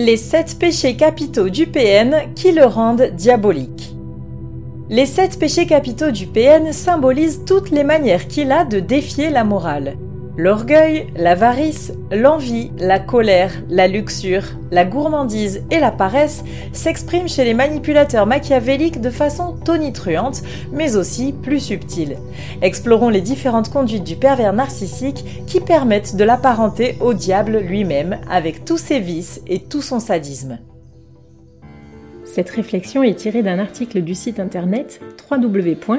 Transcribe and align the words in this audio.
Les 0.00 0.16
sept 0.16 0.60
péchés 0.60 0.94
capitaux 0.94 1.48
du 1.48 1.66
PN 1.66 2.32
qui 2.36 2.52
le 2.52 2.64
rendent 2.64 3.10
diabolique. 3.16 3.96
Les 4.88 5.06
sept 5.06 5.40
péchés 5.40 5.66
capitaux 5.66 6.12
du 6.12 6.28
PN 6.28 6.72
symbolisent 6.72 7.42
toutes 7.44 7.72
les 7.72 7.82
manières 7.82 8.28
qu'il 8.28 8.52
a 8.52 8.64
de 8.64 8.78
défier 8.78 9.28
la 9.30 9.42
morale. 9.42 9.96
L'orgueil, 10.38 11.08
l'avarice, 11.16 11.92
l'envie, 12.12 12.70
la 12.78 13.00
colère, 13.00 13.50
la 13.68 13.88
luxure, 13.88 14.44
la 14.70 14.84
gourmandise 14.84 15.64
et 15.72 15.80
la 15.80 15.90
paresse 15.90 16.44
s'expriment 16.72 17.26
chez 17.26 17.44
les 17.44 17.54
manipulateurs 17.54 18.24
machiavéliques 18.24 19.00
de 19.00 19.10
façon 19.10 19.56
tonitruante, 19.64 20.42
mais 20.70 20.94
aussi 20.94 21.32
plus 21.32 21.58
subtile. 21.58 22.18
Explorons 22.62 23.08
les 23.08 23.20
différentes 23.20 23.70
conduites 23.70 24.04
du 24.04 24.14
pervers 24.14 24.52
narcissique 24.52 25.24
qui 25.48 25.58
permettent 25.58 26.14
de 26.14 26.22
l'apparenter 26.22 26.96
au 27.00 27.14
diable 27.14 27.58
lui-même 27.58 28.20
avec 28.30 28.64
tous 28.64 28.78
ses 28.78 29.00
vices 29.00 29.42
et 29.48 29.58
tout 29.58 29.82
son 29.82 29.98
sadisme. 29.98 30.60
Cette 32.24 32.50
réflexion 32.50 33.02
est 33.02 33.16
tirée 33.16 33.42
d'un 33.42 33.58
article 33.58 34.02
du 34.02 34.14
site 34.14 34.38
internet 34.38 35.00
www 35.28 35.98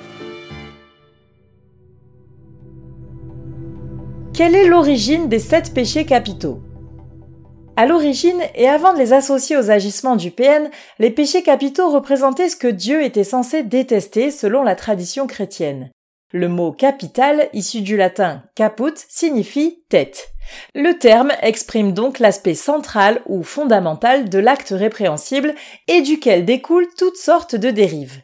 Quelle 4.33 4.55
est 4.55 4.65
l'origine 4.65 5.27
des 5.27 5.39
sept 5.39 5.73
péchés 5.73 6.05
capitaux? 6.05 6.61
À 7.75 7.85
l'origine, 7.85 8.41
et 8.55 8.69
avant 8.69 8.93
de 8.93 8.97
les 8.97 9.11
associer 9.11 9.57
aux 9.57 9.69
agissements 9.69 10.15
du 10.15 10.31
PN, 10.31 10.69
les 10.99 11.09
péchés 11.09 11.43
capitaux 11.43 11.89
représentaient 11.89 12.47
ce 12.47 12.55
que 12.55 12.67
Dieu 12.67 13.03
était 13.03 13.25
censé 13.25 13.61
détester 13.61 14.31
selon 14.31 14.63
la 14.63 14.75
tradition 14.75 15.27
chrétienne. 15.27 15.91
Le 16.31 16.47
mot 16.47 16.71
capital, 16.71 17.49
issu 17.51 17.81
du 17.81 17.97
latin 17.97 18.41
caput, 18.55 18.93
signifie 19.09 19.83
tête. 19.89 20.29
Le 20.75 20.97
terme 20.97 21.33
exprime 21.41 21.91
donc 21.91 22.19
l'aspect 22.19 22.55
central 22.55 23.21
ou 23.27 23.43
fondamental 23.43 24.29
de 24.29 24.39
l'acte 24.39 24.73
répréhensible 24.75 25.55
et 25.89 26.01
duquel 26.01 26.45
découlent 26.45 26.87
toutes 26.97 27.17
sortes 27.17 27.55
de 27.55 27.69
dérives. 27.69 28.21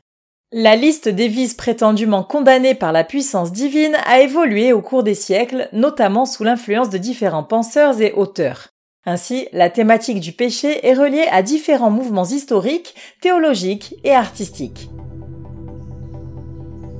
La 0.53 0.77
liste 0.77 1.09
des 1.09 1.27
vices 1.27 1.55
prétendument 1.55 2.23
condamnés 2.23 2.73
par 2.73 2.93
la 2.93 3.03
puissance 3.03 3.51
divine 3.51 3.97
a 4.05 4.21
évolué 4.21 4.71
au 4.71 4.81
cours 4.81 5.03
des 5.03 5.13
siècles, 5.13 5.67
notamment 5.73 6.25
sous 6.25 6.45
l'influence 6.45 6.89
de 6.89 6.97
différents 6.97 7.43
penseurs 7.43 8.01
et 8.01 8.13
auteurs. 8.13 8.69
Ainsi, 9.05 9.49
la 9.51 9.69
thématique 9.69 10.21
du 10.21 10.31
péché 10.31 10.87
est 10.87 10.93
reliée 10.93 11.27
à 11.33 11.41
différents 11.41 11.89
mouvements 11.89 12.23
historiques, 12.23 12.95
théologiques 13.19 13.95
et 14.05 14.13
artistiques. 14.13 14.89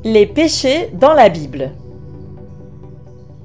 Les 0.04 0.26
péchés 0.26 0.90
dans 0.94 1.14
la 1.14 1.30
Bible. 1.30 1.72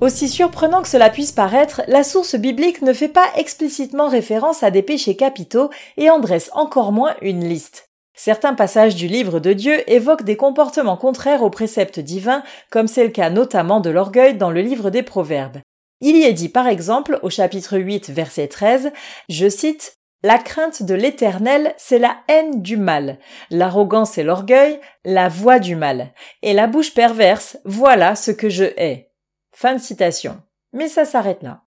Aussi 0.00 0.28
surprenant 0.28 0.82
que 0.82 0.88
cela 0.88 1.10
puisse 1.10 1.30
paraître, 1.30 1.82
la 1.86 2.02
source 2.02 2.34
biblique 2.34 2.82
ne 2.82 2.92
fait 2.92 3.06
pas 3.06 3.30
explicitement 3.36 4.08
référence 4.08 4.64
à 4.64 4.72
des 4.72 4.82
péchés 4.82 5.14
capitaux 5.14 5.70
et 5.96 6.10
en 6.10 6.18
dresse 6.18 6.50
encore 6.54 6.90
moins 6.90 7.14
une 7.22 7.44
liste. 7.44 7.91
Certains 8.14 8.54
passages 8.54 8.94
du 8.94 9.06
livre 9.06 9.40
de 9.40 9.52
Dieu 9.52 9.90
évoquent 9.90 10.24
des 10.24 10.36
comportements 10.36 10.96
contraires 10.96 11.42
aux 11.42 11.50
préceptes 11.50 12.00
divins, 12.00 12.42
comme 12.70 12.86
c'est 12.86 13.04
le 13.04 13.10
cas 13.10 13.30
notamment 13.30 13.80
de 13.80 13.90
l'orgueil 13.90 14.36
dans 14.36 14.50
le 14.50 14.60
livre 14.60 14.90
des 14.90 15.02
Proverbes. 15.02 15.58
Il 16.00 16.16
y 16.16 16.24
est 16.24 16.32
dit 16.32 16.48
par 16.48 16.66
exemple 16.66 17.18
au 17.22 17.30
chapitre 17.30 17.78
8 17.78 18.10
verset 18.10 18.48
13, 18.48 18.92
je 19.28 19.48
cite, 19.48 19.94
La 20.22 20.38
crainte 20.38 20.82
de 20.82 20.94
l'éternel, 20.94 21.74
c'est 21.78 21.98
la 21.98 22.16
haine 22.28 22.60
du 22.60 22.76
mal, 22.76 23.18
l'arrogance 23.50 24.18
et 24.18 24.24
l'orgueil, 24.24 24.78
la 25.04 25.28
voix 25.28 25.58
du 25.58 25.74
mal, 25.74 26.12
et 26.42 26.52
la 26.52 26.66
bouche 26.66 26.92
perverse, 26.92 27.56
voilà 27.64 28.14
ce 28.14 28.30
que 28.30 28.48
je 28.48 28.64
hais. 28.76 29.10
Fin 29.52 29.74
de 29.74 29.80
citation. 29.80 30.42
Mais 30.72 30.88
ça 30.88 31.04
s'arrête 31.04 31.42
là. 31.42 31.61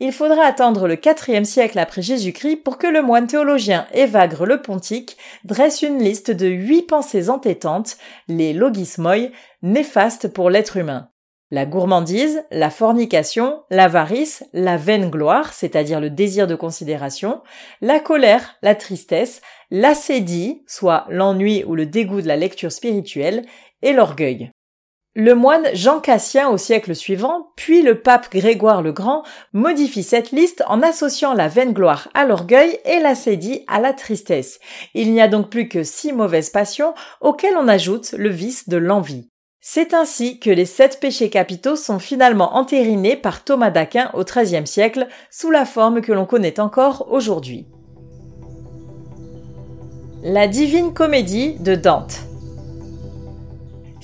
Il 0.00 0.12
faudra 0.12 0.44
attendre 0.44 0.86
le 0.86 0.96
IVe 1.04 1.42
siècle 1.44 1.78
après 1.78 2.02
Jésus-Christ 2.02 2.58
pour 2.58 2.78
que 2.78 2.86
le 2.86 3.02
moine 3.02 3.26
théologien 3.26 3.88
Évagre 3.92 4.46
le 4.46 4.62
Pontique 4.62 5.16
dresse 5.42 5.82
une 5.82 5.98
liste 5.98 6.30
de 6.30 6.46
huit 6.46 6.82
pensées 6.82 7.30
entêtantes, 7.30 7.96
les 8.28 8.52
logismoi, 8.52 9.30
néfastes 9.62 10.28
pour 10.28 10.50
l'être 10.50 10.76
humain. 10.76 11.10
La 11.50 11.66
gourmandise, 11.66 12.44
la 12.52 12.70
fornication, 12.70 13.62
l'avarice, 13.70 14.44
la 14.52 14.76
vaine 14.76 15.10
gloire, 15.10 15.52
c'est-à-dire 15.52 15.98
le 15.98 16.10
désir 16.10 16.46
de 16.46 16.54
considération, 16.54 17.40
la 17.80 17.98
colère, 17.98 18.56
la 18.62 18.76
tristesse, 18.76 19.40
l'acédie, 19.72 20.62
soit 20.68 21.06
l'ennui 21.08 21.64
ou 21.64 21.74
le 21.74 21.86
dégoût 21.86 22.20
de 22.20 22.28
la 22.28 22.36
lecture 22.36 22.70
spirituelle, 22.70 23.44
et 23.82 23.92
l'orgueil. 23.92 24.50
Le 25.14 25.34
moine 25.34 25.66
Jean 25.72 26.00
Cassien 26.00 26.48
au 26.48 26.58
siècle 26.58 26.94
suivant, 26.94 27.48
puis 27.56 27.82
le 27.82 28.00
pape 28.00 28.30
Grégoire 28.30 28.82
le 28.82 28.92
Grand 28.92 29.24
modifie 29.52 30.02
cette 30.02 30.30
liste 30.30 30.62
en 30.68 30.82
associant 30.82 31.34
la 31.34 31.48
vaine 31.48 31.72
gloire 31.72 32.08
à 32.14 32.24
l'orgueil 32.24 32.78
et 32.84 33.00
la 33.00 33.14
sédie 33.14 33.64
à 33.66 33.80
la 33.80 33.92
tristesse. 33.92 34.60
Il 34.94 35.12
n'y 35.12 35.20
a 35.20 35.26
donc 35.28 35.50
plus 35.50 35.68
que 35.68 35.82
six 35.82 36.12
mauvaises 36.12 36.50
passions 36.50 36.94
auxquelles 37.20 37.56
on 37.56 37.68
ajoute 37.68 38.12
le 38.12 38.28
vice 38.28 38.68
de 38.68 38.76
l'envie. 38.76 39.28
C'est 39.60 39.92
ainsi 39.92 40.38
que 40.38 40.50
les 40.50 40.66
sept 40.66 41.00
péchés 41.00 41.30
capitaux 41.30 41.76
sont 41.76 41.98
finalement 41.98 42.54
entérinés 42.56 43.16
par 43.16 43.42
Thomas 43.42 43.70
d'Aquin 43.70 44.10
au 44.14 44.24
XIIIe 44.24 44.66
siècle 44.66 45.08
sous 45.30 45.50
la 45.50 45.64
forme 45.64 46.00
que 46.00 46.12
l'on 46.12 46.26
connaît 46.26 46.60
encore 46.60 47.08
aujourd'hui. 47.10 47.66
La 50.22 50.46
divine 50.46 50.92
comédie 50.94 51.54
de 51.58 51.74
Dante. 51.74 52.27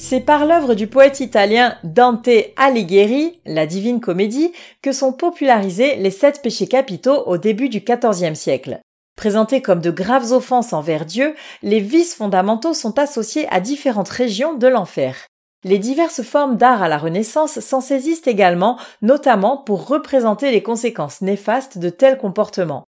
C'est 0.06 0.20
par 0.20 0.44
l'œuvre 0.44 0.74
du 0.74 0.86
poète 0.86 1.20
italien 1.20 1.78
Dante 1.82 2.28
Alighieri, 2.56 3.40
la 3.46 3.64
Divine 3.64 4.02
Comédie, 4.02 4.52
que 4.82 4.92
sont 4.92 5.14
popularisés 5.14 5.96
les 5.96 6.10
sept 6.10 6.42
péchés 6.42 6.66
capitaux 6.66 7.22
au 7.24 7.38
début 7.38 7.70
du 7.70 7.80
XIVe 7.80 8.34
siècle. 8.34 8.80
Présentés 9.16 9.62
comme 9.62 9.80
de 9.80 9.90
graves 9.90 10.30
offenses 10.32 10.74
envers 10.74 11.06
Dieu, 11.06 11.34
les 11.62 11.80
vices 11.80 12.14
fondamentaux 12.14 12.74
sont 12.74 12.98
associés 12.98 13.48
à 13.50 13.60
différentes 13.60 14.10
régions 14.10 14.52
de 14.52 14.66
l'enfer. 14.66 15.16
Les 15.64 15.78
diverses 15.78 16.20
formes 16.20 16.58
d'art 16.58 16.82
à 16.82 16.88
la 16.90 16.98
Renaissance 16.98 17.60
s'en 17.60 17.80
saisissent 17.80 18.26
également, 18.26 18.78
notamment 19.00 19.56
pour 19.56 19.88
représenter 19.88 20.50
les 20.50 20.62
conséquences 20.62 21.22
néfastes 21.22 21.78
de 21.78 21.88
tels 21.88 22.18
comportements. 22.18 22.84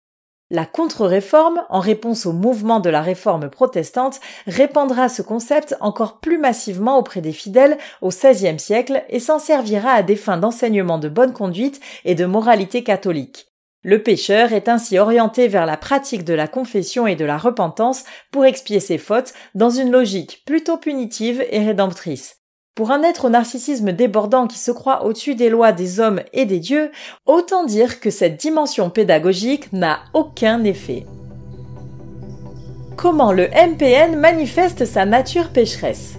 La 0.54 0.66
contre-réforme, 0.66 1.64
en 1.70 1.80
réponse 1.80 2.26
au 2.26 2.34
mouvement 2.34 2.82
de 2.82 2.90
la 2.90 3.02
réforme 3.02 3.50
protestante, 3.50 4.20
répandra 4.48 5.08
ce 5.08 5.22
concept 5.22 5.78
encore 5.80 6.20
plus 6.20 6.38
massivement 6.38 6.98
auprès 6.98 7.22
des 7.22 7.32
fidèles 7.32 7.78
au 8.02 8.10
XVIe 8.10 8.60
siècle 8.60 9.06
et 9.08 9.22
s'en 9.22 9.40
servira 9.40 9.92
à 9.92 10.04
des 10.04 10.18
fins 10.18 10.36
d'enseignement 10.36 10.98
de 10.98 11.08
bonne 11.08 11.32
conduite 11.32 11.80
et 12.04 12.16
de 12.16 12.26
moralité 12.26 12.84
catholique. 12.84 13.48
Le 13.82 14.03
pécheur 14.03 14.52
est 14.52 14.68
ainsi 14.68 15.00
orienté 15.00 15.48
vers 15.48 15.66
la 15.66 15.78
pratique 15.78 16.26
de 16.26 16.34
la 16.34 16.50
confession 16.50 17.08
et 17.08 17.16
de 17.16 17.24
la 17.24 17.38
repentance 17.38 18.04
pour 18.30 18.44
expier 18.44 18.82
ses 18.82 18.97
fautes 18.97 19.34
dans 19.56 19.70
une 19.70 19.90
logique 19.90 20.44
plutôt 20.46 20.76
punitive 20.76 21.46
et 21.50 21.64
rédemptrice. 21.64 22.41
Pour 22.73 22.91
un 22.91 23.03
être 23.03 23.26
au 23.26 23.29
narcissisme 23.29 23.91
débordant 23.91 24.47
qui 24.47 24.58
se 24.58 24.72
croit 24.72 25.03
au-dessus 25.03 25.35
des 25.35 25.50
lois 25.50 25.73
des 25.73 26.00
hommes 26.00 26.22
et 26.32 26.46
des 26.46 26.59
dieux, 26.59 26.90
autant 27.26 27.66
dire 27.66 28.00
que 28.00 28.09
cette 28.09 28.40
dimension 28.40 28.90
pédagogique 28.90 29.73
n'a 29.73 30.00
aucun 30.14 30.64
effet. 30.64 31.06
Comment 32.96 33.34
le 33.34 33.50
MPN 33.50 34.16
manifeste 34.16 34.85
sa 34.85 35.06
nature 35.06 35.50
pécheresse? 35.50 36.14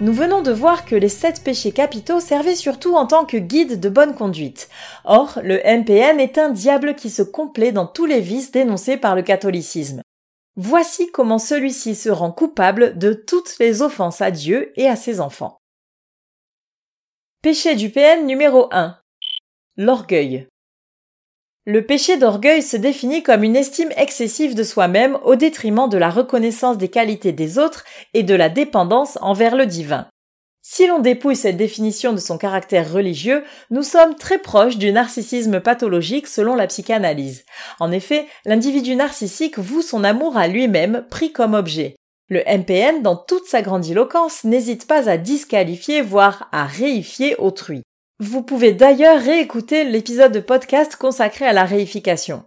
Nous 0.00 0.12
venons 0.12 0.42
de 0.42 0.52
voir 0.52 0.84
que 0.84 0.94
les 0.94 1.08
sept 1.08 1.42
péchés 1.42 1.72
capitaux 1.72 2.20
servaient 2.20 2.54
surtout 2.54 2.94
en 2.94 3.06
tant 3.06 3.24
que 3.24 3.36
guide 3.36 3.80
de 3.80 3.88
bonne 3.88 4.14
conduite. 4.14 4.68
Or, 5.04 5.40
le 5.42 5.56
MPN 5.56 6.20
est 6.20 6.38
un 6.38 6.50
diable 6.50 6.94
qui 6.94 7.10
se 7.10 7.22
complaît 7.22 7.72
dans 7.72 7.86
tous 7.86 8.06
les 8.06 8.20
vices 8.20 8.52
dénoncés 8.52 8.96
par 8.96 9.16
le 9.16 9.22
catholicisme. 9.22 10.01
Voici 10.56 11.10
comment 11.10 11.38
celui-ci 11.38 11.94
se 11.94 12.10
rend 12.10 12.30
coupable 12.30 12.98
de 12.98 13.14
toutes 13.14 13.58
les 13.58 13.80
offenses 13.80 14.20
à 14.20 14.30
Dieu 14.30 14.72
et 14.76 14.86
à 14.86 14.96
ses 14.96 15.20
enfants. 15.20 15.56
Péché 17.40 17.74
du 17.74 17.88
PN 17.88 18.26
numéro 18.26 18.68
1. 18.70 18.98
L'orgueil. 19.78 20.46
Le 21.64 21.86
péché 21.86 22.18
d'orgueil 22.18 22.62
se 22.62 22.76
définit 22.76 23.22
comme 23.22 23.44
une 23.44 23.56
estime 23.56 23.92
excessive 23.96 24.54
de 24.54 24.62
soi-même 24.62 25.18
au 25.24 25.36
détriment 25.36 25.88
de 25.88 25.96
la 25.96 26.10
reconnaissance 26.10 26.76
des 26.76 26.88
qualités 26.88 27.32
des 27.32 27.58
autres 27.58 27.84
et 28.12 28.22
de 28.22 28.34
la 28.34 28.48
dépendance 28.48 29.16
envers 29.22 29.56
le 29.56 29.64
divin. 29.64 30.08
Si 30.64 30.86
l'on 30.86 31.00
dépouille 31.00 31.34
cette 31.34 31.56
définition 31.56 32.12
de 32.12 32.20
son 32.20 32.38
caractère 32.38 32.92
religieux, 32.92 33.42
nous 33.70 33.82
sommes 33.82 34.14
très 34.14 34.38
proches 34.38 34.78
du 34.78 34.92
narcissisme 34.92 35.58
pathologique 35.58 36.28
selon 36.28 36.54
la 36.54 36.68
psychanalyse. 36.68 37.44
En 37.80 37.90
effet, 37.90 38.26
l'individu 38.44 38.94
narcissique 38.94 39.58
voue 39.58 39.82
son 39.82 40.04
amour 40.04 40.36
à 40.36 40.46
lui-même 40.46 41.04
pris 41.10 41.32
comme 41.32 41.54
objet. 41.54 41.96
Le 42.28 42.42
MPN, 42.46 43.02
dans 43.02 43.16
toute 43.16 43.46
sa 43.46 43.60
grandiloquence, 43.60 44.44
n'hésite 44.44 44.86
pas 44.86 45.10
à 45.10 45.16
disqualifier, 45.16 46.00
voire 46.00 46.48
à 46.52 46.64
réifier 46.64 47.34
autrui. 47.36 47.82
Vous 48.20 48.42
pouvez 48.42 48.72
d'ailleurs 48.72 49.20
réécouter 49.20 49.82
l'épisode 49.82 50.30
de 50.30 50.38
podcast 50.38 50.94
consacré 50.94 51.44
à 51.44 51.52
la 51.52 51.64
réification. 51.64 52.44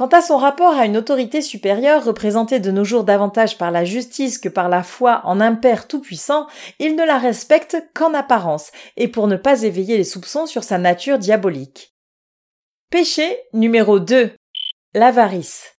Quant 0.00 0.06
à 0.06 0.22
son 0.22 0.38
rapport 0.38 0.72
à 0.78 0.86
une 0.86 0.96
autorité 0.96 1.42
supérieure 1.42 2.02
représentée 2.02 2.58
de 2.58 2.70
nos 2.70 2.84
jours 2.84 3.04
davantage 3.04 3.58
par 3.58 3.70
la 3.70 3.84
justice 3.84 4.38
que 4.38 4.48
par 4.48 4.70
la 4.70 4.82
foi 4.82 5.20
en 5.24 5.42
un 5.42 5.54
Père 5.54 5.88
tout-puissant, 5.88 6.46
il 6.78 6.96
ne 6.96 7.04
la 7.04 7.18
respecte 7.18 7.76
qu'en 7.92 8.14
apparence, 8.14 8.72
et 8.96 9.08
pour 9.08 9.26
ne 9.26 9.36
pas 9.36 9.60
éveiller 9.60 9.98
les 9.98 10.04
soupçons 10.04 10.46
sur 10.46 10.64
sa 10.64 10.78
nature 10.78 11.18
diabolique. 11.18 11.94
Péché 12.90 13.40
numéro 13.52 14.00
2. 14.00 14.32
L'avarice. 14.94 15.79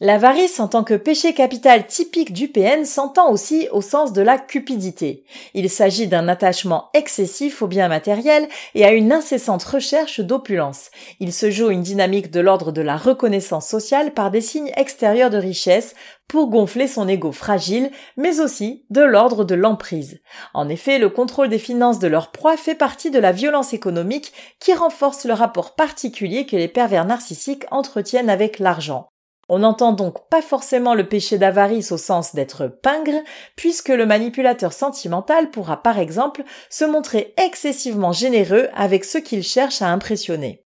L'avarice 0.00 0.58
en 0.58 0.66
tant 0.66 0.82
que 0.82 0.94
péché 0.94 1.34
capital 1.34 1.86
typique 1.86 2.32
du 2.32 2.48
PN 2.48 2.84
s'entend 2.84 3.30
aussi 3.30 3.68
au 3.70 3.80
sens 3.80 4.12
de 4.12 4.22
la 4.22 4.38
cupidité. 4.38 5.22
Il 5.54 5.70
s'agit 5.70 6.08
d'un 6.08 6.26
attachement 6.26 6.90
excessif 6.94 7.62
aux 7.62 7.68
biens 7.68 7.86
matériels 7.86 8.48
et 8.74 8.84
à 8.84 8.90
une 8.90 9.12
incessante 9.12 9.62
recherche 9.62 10.18
d'opulence. 10.18 10.90
Il 11.20 11.32
se 11.32 11.48
joue 11.48 11.70
une 11.70 11.82
dynamique 11.82 12.32
de 12.32 12.40
l'ordre 12.40 12.72
de 12.72 12.82
la 12.82 12.96
reconnaissance 12.96 13.68
sociale 13.68 14.12
par 14.12 14.32
des 14.32 14.40
signes 14.40 14.72
extérieurs 14.76 15.30
de 15.30 15.38
richesse 15.38 15.94
pour 16.26 16.50
gonfler 16.50 16.88
son 16.88 17.06
ego 17.06 17.30
fragile, 17.30 17.92
mais 18.16 18.40
aussi 18.40 18.86
de 18.90 19.02
l'ordre 19.02 19.44
de 19.44 19.54
l'emprise. 19.54 20.20
En 20.54 20.68
effet, 20.68 20.98
le 20.98 21.08
contrôle 21.08 21.50
des 21.50 21.60
finances 21.60 22.00
de 22.00 22.08
leur 22.08 22.32
proie 22.32 22.56
fait 22.56 22.74
partie 22.74 23.12
de 23.12 23.20
la 23.20 23.30
violence 23.30 23.72
économique 23.72 24.32
qui 24.58 24.74
renforce 24.74 25.24
le 25.24 25.34
rapport 25.34 25.76
particulier 25.76 26.46
que 26.46 26.56
les 26.56 26.66
pervers 26.66 27.04
narcissiques 27.04 27.66
entretiennent 27.70 28.30
avec 28.30 28.58
l'argent. 28.58 29.13
On 29.48 29.58
n'entend 29.58 29.92
donc 29.92 30.28
pas 30.28 30.42
forcément 30.42 30.94
le 30.94 31.08
péché 31.08 31.38
d'avarice 31.38 31.92
au 31.92 31.98
sens 31.98 32.34
d'être 32.34 32.66
pingre, 32.66 33.22
puisque 33.56 33.88
le 33.88 34.06
manipulateur 34.06 34.72
sentimental 34.72 35.50
pourra 35.50 35.82
par 35.82 35.98
exemple 35.98 36.44
se 36.70 36.84
montrer 36.84 37.34
excessivement 37.36 38.12
généreux 38.12 38.68
avec 38.74 39.04
ceux 39.04 39.20
qu'il 39.20 39.42
cherche 39.42 39.82
à 39.82 39.88
impressionner. 39.88 40.64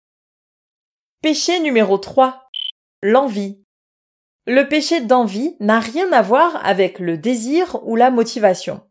Péché 1.21 1.59
numéro 1.59 1.97
3. 1.97 2.49
L'envie. 3.01 3.63
Le 4.45 4.67
péché 4.67 5.01
d'envie 5.01 5.55
n'a 5.59 5.79
rien 5.79 6.11
à 6.13 6.21
voir 6.21 6.65
avec 6.65 6.99
le 6.99 7.17
désir 7.17 7.79
ou 7.83 7.95
la 7.95 8.11
motivation. 8.11 8.81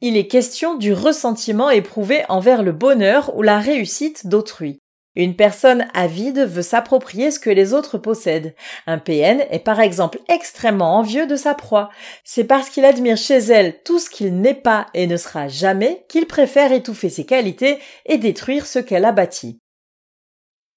Il 0.00 0.16
est 0.16 0.26
question 0.26 0.74
du 0.74 0.92
ressentiment 0.92 1.70
éprouvé 1.70 2.24
envers 2.28 2.62
le 2.62 2.72
bonheur 2.72 3.34
ou 3.36 3.42
la 3.42 3.58
réussite 3.58 4.26
d'autrui. 4.26 4.78
Une 5.16 5.34
personne 5.34 5.86
avide 5.94 6.40
veut 6.40 6.62
s'approprier 6.62 7.30
ce 7.30 7.40
que 7.40 7.50
les 7.50 7.72
autres 7.72 7.96
possèdent. 7.96 8.54
Un 8.86 8.98
PN 8.98 9.44
est 9.50 9.64
par 9.64 9.80
exemple 9.80 10.18
extrêmement 10.28 10.98
envieux 10.98 11.26
de 11.26 11.36
sa 11.36 11.54
proie. 11.54 11.88
C'est 12.22 12.44
parce 12.44 12.68
qu'il 12.68 12.84
admire 12.84 13.16
chez 13.16 13.38
elle 13.38 13.82
tout 13.82 13.98
ce 13.98 14.10
qu'il 14.10 14.40
n'est 14.40 14.54
pas 14.54 14.86
et 14.92 15.06
ne 15.06 15.16
sera 15.16 15.48
jamais 15.48 16.04
qu'il 16.08 16.26
préfère 16.26 16.70
étouffer 16.70 17.08
ses 17.08 17.24
qualités 17.24 17.78
et 18.04 18.18
détruire 18.18 18.66
ce 18.66 18.78
qu'elle 18.78 19.06
a 19.06 19.12
bâti. 19.12 19.58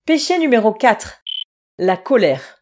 Péché 0.05 0.39
numéro 0.39 0.73
4. 0.73 1.21
La 1.77 1.97
colère. 1.97 2.58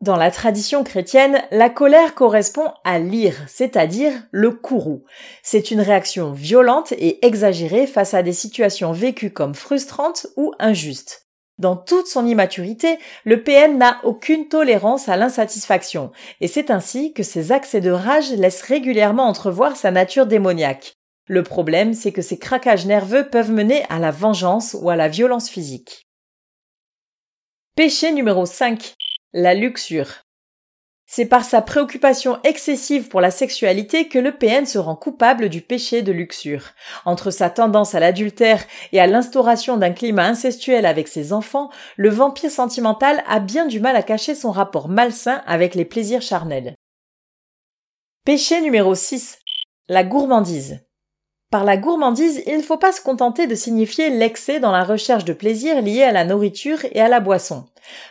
Dans 0.00 0.16
la 0.16 0.30
tradition 0.30 0.84
chrétienne, 0.84 1.42
la 1.50 1.70
colère 1.70 2.14
correspond 2.14 2.70
à 2.84 3.00
l'ire, 3.00 3.34
c'est-à-dire 3.48 4.12
le 4.30 4.52
courroux. 4.52 5.02
C'est 5.42 5.72
une 5.72 5.80
réaction 5.80 6.30
violente 6.30 6.92
et 6.92 7.26
exagérée 7.26 7.88
face 7.88 8.14
à 8.14 8.22
des 8.22 8.32
situations 8.32 8.92
vécues 8.92 9.32
comme 9.32 9.56
frustrantes 9.56 10.28
ou 10.36 10.52
injustes. 10.60 11.26
Dans 11.58 11.74
toute 11.74 12.06
son 12.06 12.24
immaturité, 12.24 13.00
le 13.24 13.42
PN 13.42 13.76
n'a 13.76 13.98
aucune 14.04 14.46
tolérance 14.46 15.08
à 15.08 15.16
l'insatisfaction, 15.16 16.12
et 16.40 16.46
c'est 16.46 16.70
ainsi 16.70 17.12
que 17.12 17.24
ses 17.24 17.50
accès 17.50 17.80
de 17.80 17.90
rage 17.90 18.30
laissent 18.30 18.62
régulièrement 18.62 19.24
entrevoir 19.24 19.76
sa 19.76 19.90
nature 19.90 20.26
démoniaque. 20.26 20.92
Le 21.26 21.42
problème, 21.42 21.92
c'est 21.92 22.12
que 22.12 22.22
ces 22.22 22.38
craquages 22.38 22.86
nerveux 22.86 23.28
peuvent 23.28 23.50
mener 23.50 23.82
à 23.88 23.98
la 23.98 24.12
vengeance 24.12 24.76
ou 24.80 24.90
à 24.90 24.94
la 24.94 25.08
violence 25.08 25.50
physique. 25.50 26.06
Péché 27.74 28.12
numéro 28.12 28.46
5 28.46 28.94
la 29.32 29.54
luxure. 29.54 30.24
C'est 31.10 31.24
par 31.24 31.42
sa 31.42 31.62
préoccupation 31.62 32.38
excessive 32.44 33.08
pour 33.08 33.22
la 33.22 33.30
sexualité 33.30 34.08
que 34.08 34.18
le 34.18 34.36
PN 34.36 34.66
se 34.66 34.78
rend 34.78 34.94
coupable 34.94 35.48
du 35.48 35.62
péché 35.62 36.02
de 36.02 36.12
luxure. 36.12 36.72
Entre 37.06 37.30
sa 37.30 37.48
tendance 37.48 37.94
à 37.94 38.00
l'adultère 38.00 38.62
et 38.92 39.00
à 39.00 39.06
l'instauration 39.06 39.78
d'un 39.78 39.92
climat 39.92 40.26
incestuel 40.26 40.84
avec 40.84 41.08
ses 41.08 41.32
enfants, 41.32 41.70
le 41.96 42.10
vampire 42.10 42.50
sentimental 42.50 43.24
a 43.26 43.40
bien 43.40 43.64
du 43.64 43.80
mal 43.80 43.96
à 43.96 44.02
cacher 44.02 44.34
son 44.34 44.50
rapport 44.50 44.88
malsain 44.88 45.42
avec 45.46 45.74
les 45.74 45.86
plaisirs 45.86 46.20
charnels. 46.20 46.74
Péché 48.26 48.60
numéro 48.60 48.94
6. 48.94 49.38
La 49.88 50.04
gourmandise. 50.04 50.87
Par 51.50 51.64
la 51.64 51.78
gourmandise, 51.78 52.42
il 52.46 52.58
ne 52.58 52.62
faut 52.62 52.76
pas 52.76 52.92
se 52.92 53.00
contenter 53.00 53.46
de 53.46 53.54
signifier 53.54 54.10
l'excès 54.10 54.60
dans 54.60 54.70
la 54.70 54.84
recherche 54.84 55.24
de 55.24 55.32
plaisir 55.32 55.80
lié 55.80 56.02
à 56.02 56.12
la 56.12 56.26
nourriture 56.26 56.84
et 56.92 57.00
à 57.00 57.08
la 57.08 57.20
boisson. 57.20 57.64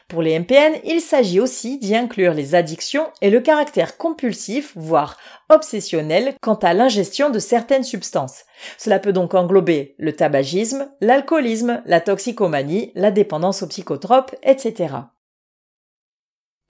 Pour 0.07 0.23
les 0.23 0.39
MPN, 0.39 0.73
il 0.83 1.01
s'agit 1.01 1.39
aussi 1.39 1.77
d'y 1.77 1.95
inclure 1.95 2.33
les 2.33 2.55
addictions 2.55 3.11
et 3.21 3.29
le 3.29 3.39
caractère 3.39 3.97
compulsif, 3.97 4.73
voire 4.75 5.17
obsessionnel, 5.49 6.33
quant 6.41 6.55
à 6.55 6.73
l'ingestion 6.73 7.29
de 7.29 7.37
certaines 7.37 7.83
substances. 7.83 8.43
Cela 8.79 8.97
peut 8.97 9.13
donc 9.13 9.35
englober 9.35 9.93
le 9.99 10.15
tabagisme, 10.15 10.89
l'alcoolisme, 10.99 11.83
la 11.85 12.01
toxicomanie, 12.01 12.91
la 12.95 13.11
dépendance 13.11 13.61
aux 13.61 13.67
psychotropes, 13.67 14.35
etc. 14.41 14.95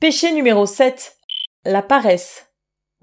Péché 0.01 0.33
numéro 0.33 0.65
7. 0.65 1.15
La 1.63 1.81
paresse. 1.81 2.46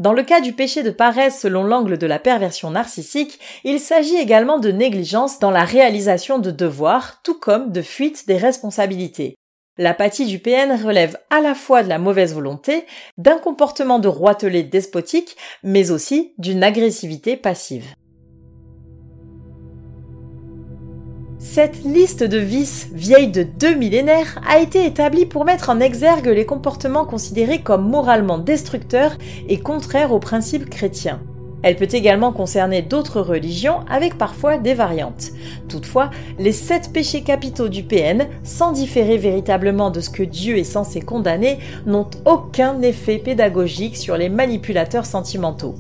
Dans 0.00 0.12
le 0.12 0.24
cas 0.24 0.40
du 0.40 0.52
péché 0.52 0.82
de 0.82 0.90
paresse 0.90 1.40
selon 1.40 1.62
l'angle 1.62 1.98
de 1.98 2.06
la 2.06 2.18
perversion 2.18 2.70
narcissique, 2.70 3.38
il 3.62 3.78
s'agit 3.78 4.16
également 4.16 4.58
de 4.58 4.72
négligence 4.72 5.38
dans 5.38 5.52
la 5.52 5.64
réalisation 5.64 6.40
de 6.40 6.50
devoirs, 6.50 7.20
tout 7.22 7.38
comme 7.38 7.70
de 7.70 7.80
fuite 7.80 8.26
des 8.26 8.36
responsabilités. 8.36 9.36
L'apathie 9.78 10.26
du 10.26 10.40
PN 10.40 10.72
relève 10.84 11.16
à 11.30 11.40
la 11.40 11.54
fois 11.54 11.84
de 11.84 11.88
la 11.88 11.98
mauvaise 11.98 12.34
volonté, 12.34 12.86
d'un 13.18 13.38
comportement 13.38 14.00
de 14.00 14.08
roitelet 14.08 14.64
despotique, 14.64 15.36
mais 15.62 15.92
aussi 15.92 16.34
d'une 16.38 16.64
agressivité 16.64 17.36
passive. 17.36 17.86
Cette 21.44 21.84
liste 21.84 22.24
de 22.24 22.38
vices, 22.38 22.88
vieille 22.94 23.28
de 23.28 23.42
deux 23.42 23.74
millénaires, 23.74 24.40
a 24.48 24.60
été 24.60 24.86
établie 24.86 25.26
pour 25.26 25.44
mettre 25.44 25.68
en 25.68 25.78
exergue 25.78 26.28
les 26.28 26.46
comportements 26.46 27.04
considérés 27.04 27.60
comme 27.60 27.86
moralement 27.86 28.38
destructeurs 28.38 29.18
et 29.46 29.58
contraires 29.58 30.12
aux 30.12 30.18
principes 30.18 30.70
chrétiens. 30.70 31.20
Elle 31.62 31.76
peut 31.76 31.88
également 31.92 32.32
concerner 32.32 32.80
d'autres 32.80 33.20
religions 33.20 33.80
avec 33.90 34.16
parfois 34.16 34.56
des 34.56 34.72
variantes. 34.72 35.32
Toutefois, 35.68 36.10
les 36.38 36.52
sept 36.52 36.94
péchés 36.94 37.20
capitaux 37.20 37.68
du 37.68 37.82
PN, 37.82 38.26
sans 38.42 38.72
différer 38.72 39.18
véritablement 39.18 39.90
de 39.90 40.00
ce 40.00 40.08
que 40.08 40.22
Dieu 40.22 40.56
est 40.56 40.64
censé 40.64 41.02
condamner, 41.02 41.58
n'ont 41.84 42.08
aucun 42.24 42.80
effet 42.80 43.18
pédagogique 43.18 43.98
sur 43.98 44.16
les 44.16 44.30
manipulateurs 44.30 45.06
sentimentaux. 45.06 45.74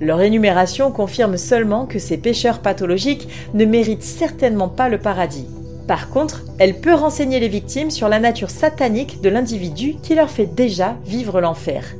Leur 0.00 0.20
énumération 0.20 0.90
confirme 0.90 1.36
seulement 1.36 1.86
que 1.86 1.98
ces 1.98 2.18
pécheurs 2.18 2.60
pathologiques 2.60 3.28
ne 3.54 3.64
méritent 3.64 4.02
certainement 4.02 4.68
pas 4.68 4.88
le 4.88 4.98
paradis. 4.98 5.46
Par 5.88 6.10
contre, 6.10 6.42
elle 6.58 6.80
peut 6.80 6.94
renseigner 6.94 7.40
les 7.40 7.48
victimes 7.48 7.90
sur 7.90 8.08
la 8.08 8.18
nature 8.18 8.50
satanique 8.50 9.20
de 9.20 9.28
l'individu 9.28 9.94
qui 10.02 10.14
leur 10.14 10.30
fait 10.30 10.46
déjà 10.46 10.96
vivre 11.06 11.40
l'enfer. 11.40 11.94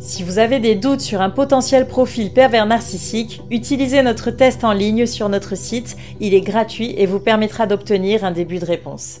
Si 0.00 0.22
vous 0.22 0.38
avez 0.38 0.58
des 0.60 0.74
doutes 0.74 1.02
sur 1.02 1.20
un 1.20 1.30
potentiel 1.30 1.86
profil 1.86 2.32
pervers 2.32 2.66
narcissique, 2.66 3.42
utilisez 3.50 4.02
notre 4.02 4.30
test 4.30 4.64
en 4.64 4.72
ligne 4.72 5.06
sur 5.06 5.28
notre 5.28 5.56
site, 5.56 5.96
il 6.20 6.34
est 6.34 6.40
gratuit 6.40 6.94
et 6.96 7.06
vous 7.06 7.20
permettra 7.20 7.66
d'obtenir 7.66 8.24
un 8.24 8.32
début 8.32 8.58
de 8.58 8.64
réponse. 8.64 9.20